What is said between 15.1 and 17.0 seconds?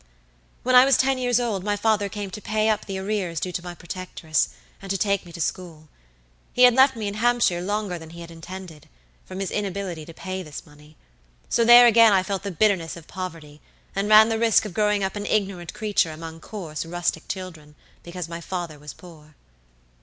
an ignorant creature among coarse